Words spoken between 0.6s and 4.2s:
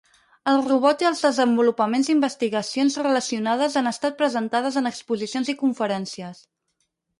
robot i els desenvolupaments investigacions relacionades han estat